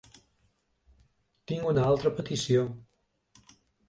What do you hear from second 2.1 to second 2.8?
petició.